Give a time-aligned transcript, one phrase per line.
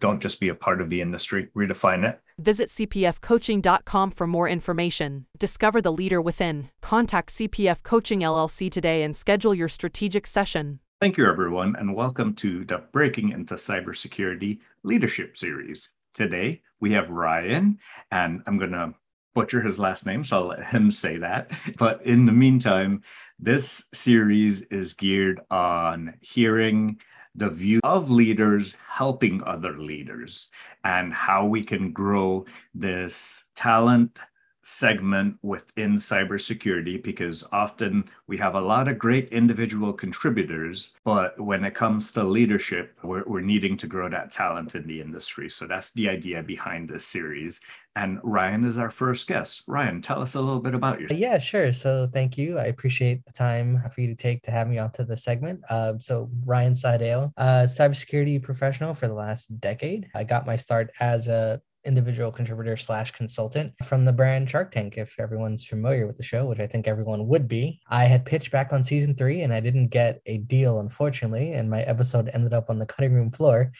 [0.00, 2.20] Don't just be a part of the industry, redefine it.
[2.38, 5.26] Visit cpfcoaching.com for more information.
[5.38, 6.70] Discover the leader within.
[6.82, 10.80] Contact CPF Coaching LLC today and schedule your strategic session.
[11.00, 15.92] Thank you, everyone, and welcome to the Breaking into Cybersecurity Leadership Series.
[16.14, 17.78] Today, we have Ryan,
[18.10, 18.94] and I'm going to
[19.34, 21.50] butcher his last name, so I'll let him say that.
[21.78, 23.02] But in the meantime,
[23.38, 27.00] this series is geared on hearing
[27.34, 30.50] the view of leaders helping other leaders
[30.84, 34.18] and how we can grow this talent
[34.64, 41.64] segment within cybersecurity because often we have a lot of great individual contributors, but when
[41.64, 45.48] it comes to leadership, we're, we're needing to grow that talent in the industry.
[45.50, 47.60] So that's the idea behind this series.
[47.96, 49.62] And Ryan is our first guest.
[49.68, 51.20] Ryan, tell us a little bit about yourself.
[51.20, 51.72] Yeah, sure.
[51.72, 52.58] So thank you.
[52.58, 55.60] I appreciate the time for you to take to have me onto the segment.
[55.70, 60.08] Uh, so Ryan Sahadeo, uh, cybersecurity professional for the last decade.
[60.14, 64.96] I got my start as a individual contributor slash consultant from the brand Shark Tank,
[64.96, 67.80] if everyone's familiar with the show, which I think everyone would be.
[67.88, 71.70] I had pitched back on season three and I didn't get a deal, unfortunately, and
[71.70, 73.72] my episode ended up on the cutting room floor.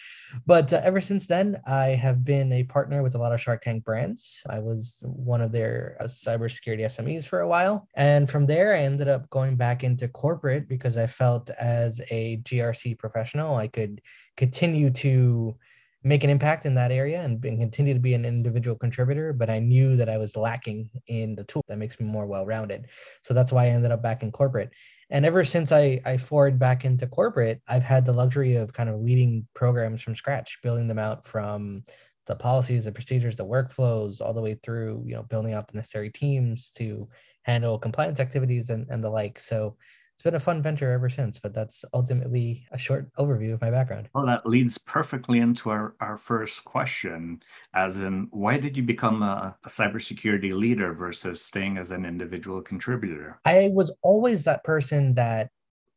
[0.46, 3.62] But uh, ever since then, I have been a partner with a lot of Shark
[3.62, 4.42] Tank brands.
[4.48, 7.88] I was one of their uh, cybersecurity SMEs for a while.
[7.94, 12.38] And from there, I ended up going back into corporate because I felt as a
[12.38, 14.00] GRC professional, I could
[14.36, 15.56] continue to
[16.04, 19.58] make an impact in that area and, continue to be an individual contributor but i
[19.58, 22.86] knew that i was lacking in the tool that makes me more well-rounded.
[23.22, 24.70] So that's why i ended up back in corporate.
[25.10, 28.88] And ever since i i forward back into corporate i've had the luxury of kind
[28.88, 31.84] of leading programs from scratch building them out from
[32.26, 35.76] the policies the procedures the workflows all the way through you know building out the
[35.76, 37.08] necessary teams to
[37.44, 39.38] handle compliance activities and, and the like.
[39.38, 39.76] So
[40.14, 43.70] it's been a fun venture ever since, but that's ultimately a short overview of my
[43.70, 44.08] background.
[44.14, 47.42] Well, that leads perfectly into our, our first question,
[47.74, 52.62] as in why did you become a, a cybersecurity leader versus staying as an individual
[52.62, 53.40] contributor?
[53.44, 55.50] I was always that person that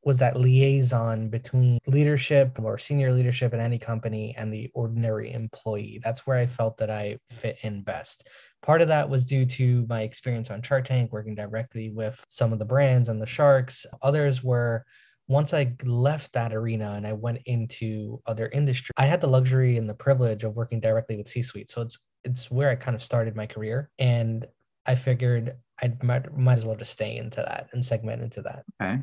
[0.03, 5.99] was that liaison between leadership or senior leadership in any company and the ordinary employee.
[6.01, 8.27] That's where I felt that I fit in best.
[8.63, 12.51] Part of that was due to my experience on Shark Tank, working directly with some
[12.51, 13.85] of the brands and the sharks.
[14.01, 14.85] Others were
[15.27, 19.77] once I left that arena and I went into other industry, I had the luxury
[19.77, 21.69] and the privilege of working directly with C-suite.
[21.69, 24.45] So it's it's where I kind of started my career, and
[24.85, 28.63] I figured I might might as well just stay into that and segment into that.
[28.81, 29.01] Okay.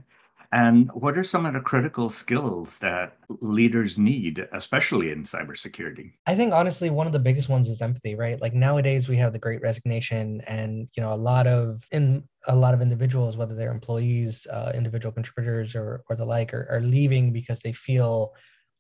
[0.55, 6.13] And what are some of the critical skills that leaders need, especially in cybersecurity?
[6.27, 8.41] I think honestly, one of the biggest ones is empathy, right?
[8.41, 12.55] Like nowadays we have the great resignation and, you know, a lot of in a
[12.55, 16.81] lot of individuals, whether they're employees, uh, individual contributors or, or the like are, are
[16.81, 18.33] leaving because they feel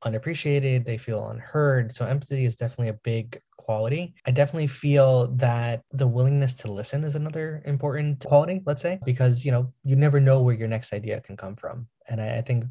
[0.04, 1.94] unappreciated, they feel unheard.
[1.94, 4.14] So empathy is definitely a big quality.
[4.26, 9.44] I definitely feel that the willingness to listen is another important quality, let's say, because
[9.44, 11.86] you know, you never know where your next idea can come from.
[12.08, 12.64] And I, I think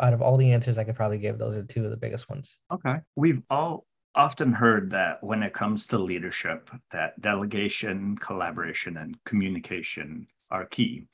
[0.00, 2.28] out of all the answers I could probably give, those are two of the biggest
[2.30, 2.58] ones.
[2.72, 2.96] Okay.
[3.16, 10.26] We've all often heard that when it comes to leadership, that delegation, collaboration, and communication
[10.50, 11.04] are key.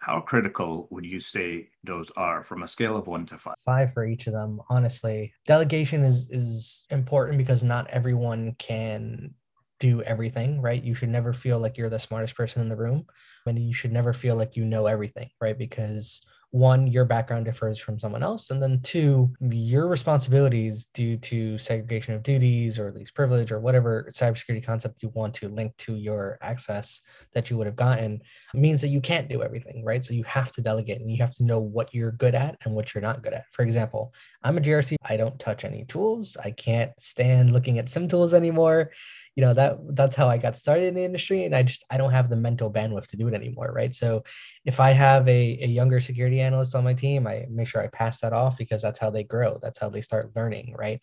[0.00, 3.54] How critical would you say those are from a scale of one to five?
[3.64, 5.34] Five for each of them, honestly.
[5.46, 9.34] Delegation is is important because not everyone can
[9.78, 10.82] do everything, right?
[10.82, 13.06] You should never feel like you're the smartest person in the room.
[13.46, 15.56] And you should never feel like you know everything, right?
[15.56, 16.22] Because
[16.52, 22.14] one, your background differs from someone else, and then two, your responsibilities due to segregation
[22.14, 26.38] of duties or least privilege or whatever cybersecurity concept you want to link to your
[26.40, 27.02] access
[27.32, 28.20] that you would have gotten
[28.52, 30.04] means that you can't do everything, right?
[30.04, 32.74] So you have to delegate and you have to know what you're good at and
[32.74, 33.44] what you're not good at.
[33.52, 34.12] For example,
[34.42, 36.36] I'm a GRC, I don't touch any tools.
[36.42, 38.90] I can't stand looking at SIEM tools anymore
[39.36, 41.96] you know that that's how i got started in the industry and i just i
[41.96, 43.94] don't have the mental bandwidth to do it anymore right?
[43.94, 44.24] So
[44.64, 47.86] if i have a, a younger security analyst on my team i make sure i
[47.88, 49.58] pass that off because that's how they grow.
[49.62, 51.00] That's how they start learning right?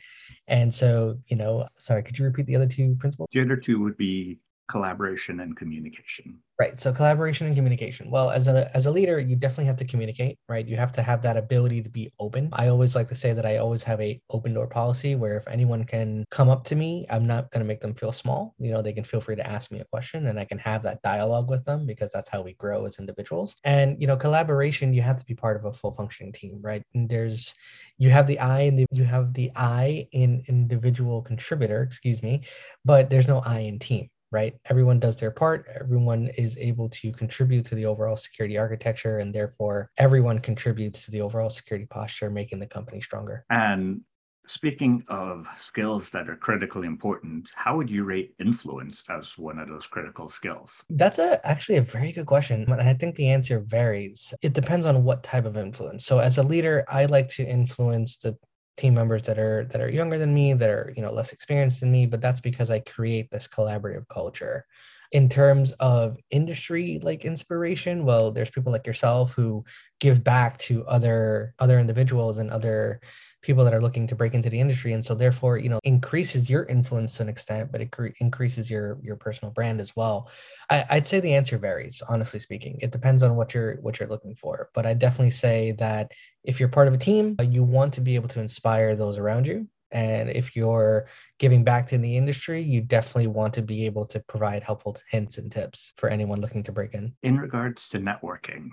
[0.48, 3.30] And so you know sorry could you repeat the other two principles?
[3.32, 6.40] The other two would be collaboration and communication.
[6.60, 6.80] Right.
[6.80, 8.10] So collaboration and communication.
[8.10, 10.68] Well, as a as a leader, you definitely have to communicate, right?
[10.68, 12.50] You have to have that ability to be open.
[12.52, 15.48] I always like to say that I always have a open door policy where if
[15.48, 18.56] anyone can come up to me, I'm not going to make them feel small.
[18.58, 20.81] You know, they can feel free to ask me a question and I can have
[20.81, 23.58] that dialogue with them because that's how we grow as individuals.
[23.64, 26.81] And you know, collaboration, you have to be part of a full functioning team, right?
[26.96, 27.54] And there's
[28.00, 32.42] you have the I and the, you have the I in individual contributor, excuse me,
[32.84, 34.56] but there's no I in team right?
[34.66, 35.66] Everyone does their part.
[35.80, 41.12] Everyone is able to contribute to the overall security architecture, and therefore everyone contributes to
[41.12, 43.46] the overall security posture, making the company stronger.
[43.50, 44.02] And
[44.48, 49.68] speaking of skills that are critically important, how would you rate influence as one of
[49.68, 50.82] those critical skills?
[50.90, 52.70] That's a actually a very good question.
[52.72, 54.34] And I think the answer varies.
[54.42, 56.06] It depends on what type of influence.
[56.06, 58.38] So as a leader, I like to influence the
[58.78, 61.80] team members that are that are younger than me that are you know less experienced
[61.80, 64.66] than me but that's because i create this collaborative culture.
[65.14, 69.64] In terms of industry like inspiration well there's people like yourself who
[70.02, 73.00] give back to other other individuals and other
[73.48, 76.50] people that are looking to break into the industry and so therefore you know increases
[76.50, 80.30] your influence to an extent but it cre- increases your your personal brand as well
[80.70, 84.10] I, i'd say the answer varies honestly speaking it depends on what you're what you're
[84.10, 86.12] looking for but i definitely say that
[86.44, 89.18] if you're part of a team uh, you want to be able to inspire those
[89.18, 91.08] around you and if you're
[91.40, 95.38] giving back to the industry, you definitely want to be able to provide helpful hints
[95.38, 97.16] and tips for anyone looking to break in.
[97.24, 98.72] In regards to networking,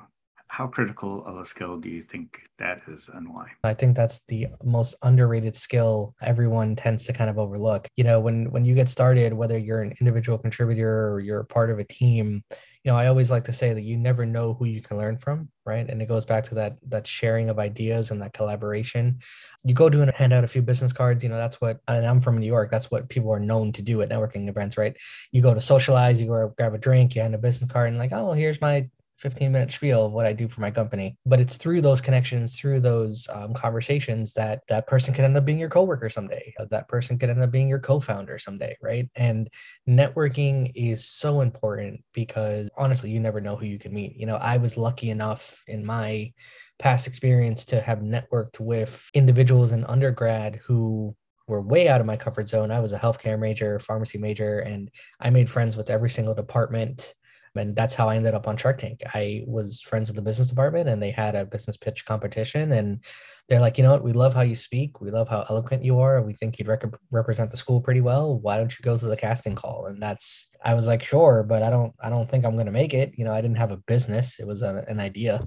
[0.55, 3.49] how critical of a skill do you think that is and why?
[3.65, 7.89] I think that's the most underrated skill everyone tends to kind of overlook.
[7.97, 11.73] You know, when when you get started, whether you're an individual contributor or you're part
[11.73, 12.45] of a team,
[12.85, 15.19] you know, I always like to say that you never know who you can learn
[15.19, 15.91] from, right?
[15.91, 19.19] And it goes back to that that sharing of ideas and that collaboration.
[19.65, 22.06] You go to and hand out a few business cards, you know, that's what and
[22.06, 24.97] I'm from New York, that's what people are known to do at networking events, right?
[25.33, 27.99] You go to socialize, you go grab a drink, you hand a business card and
[27.99, 28.89] like, oh, here's my
[29.25, 31.17] 15 minute spiel of what I do for my company.
[31.25, 35.47] But it's through those connections, through those um, conversations that that person could end up
[35.47, 36.53] being your coworker someday.
[36.61, 39.09] Uh, that person could end up being your co-founder someday, right?
[39.17, 39.49] And
[39.88, 44.15] networking is so important because honestly, you never know who you can meet.
[44.15, 46.35] You know, I was lucky enough in my
[46.79, 51.17] past experience to have networked with individuals in undergrad who
[51.47, 52.70] were way out of my comfort zone.
[52.70, 57.15] I was a healthcare major, pharmacy major, and I made friends with every single department
[57.56, 59.03] and that's how I ended up on Shark Tank.
[59.15, 63.05] I was friends with the business department and they had a business pitch competition and
[63.49, 65.01] they're like, you know what, we love how you speak.
[65.01, 66.23] We love how eloquent you are.
[66.23, 68.39] We think you'd rec- represent the school pretty well.
[68.39, 69.87] Why don't you go to the casting call?
[69.87, 72.73] And that's, I was like, sure, but I don't, I don't think I'm going to
[72.73, 73.12] make it.
[73.17, 74.41] You know, I didn't have a business.
[74.41, 75.41] It was a, an idea.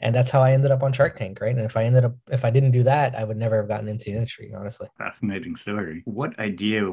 [0.00, 1.40] And that's how I ended up on Shark Tank.
[1.40, 1.54] Right.
[1.54, 3.88] And if I ended up, if I didn't do that, I would never have gotten
[3.88, 4.88] into the industry, honestly.
[4.98, 6.02] Fascinating story.
[6.06, 6.90] What idea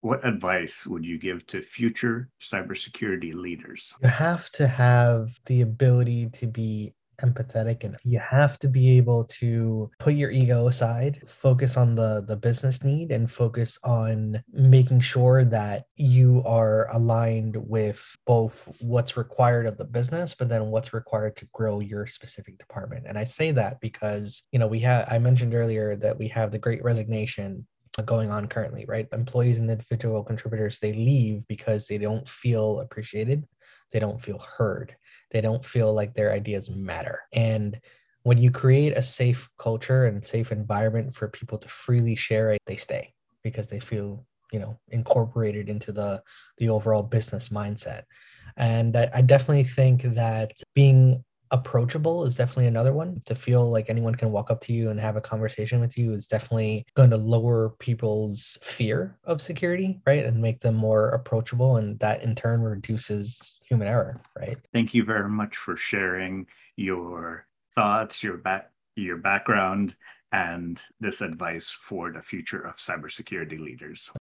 [0.00, 3.94] what advice would you give to future cybersecurity leaders?
[4.02, 9.24] You have to have the ability to be empathetic and you have to be able
[9.24, 15.00] to put your ego aside focus on the the business need and focus on making
[15.00, 20.94] sure that you are aligned with both what's required of the business but then what's
[20.94, 25.06] required to grow your specific department and i say that because you know we have
[25.10, 27.66] i mentioned earlier that we have the great resignation
[28.04, 29.08] going on currently, right?
[29.12, 33.46] Employees and individual contributors, they leave because they don't feel appreciated.
[33.90, 34.96] They don't feel heard.
[35.30, 37.22] They don't feel like their ideas matter.
[37.32, 37.80] And
[38.22, 42.60] when you create a safe culture and safe environment for people to freely share it,
[42.66, 43.12] they stay
[43.42, 46.22] because they feel, you know, incorporated into the
[46.58, 48.02] the overall business mindset.
[48.56, 53.20] And I, I definitely think that being approachable is definitely another one.
[53.26, 56.12] To feel like anyone can walk up to you and have a conversation with you
[56.12, 60.24] is definitely going to lower people's fear of security right?
[60.24, 64.58] And make them more approachable and that in turn reduces human error right?
[64.72, 69.96] Thank you very much for sharing your thoughts your back your background
[70.32, 74.10] and this advice for the future of cybersecurity leaders.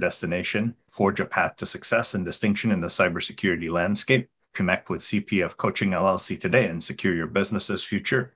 [0.00, 0.74] destination.
[0.90, 4.28] Forge a path to success and distinction in the cybersecurity landscape.
[4.52, 8.32] Connect with CPF Coaching LLC today and secure your business's future